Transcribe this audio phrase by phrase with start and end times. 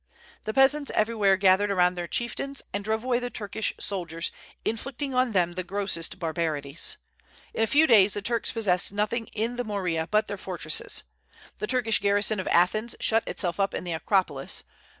[0.45, 4.31] The peasants everywhere gathered around their chieftains, and drove away the Turkish soldiers,
[4.65, 6.97] inflicting on them the grossest barbarities.
[7.53, 11.03] In a few days the Turks possessed nothing in the Morea but their fortresses.
[11.59, 14.63] The Turkish garrison of Athens shut itself up in the Acropolis.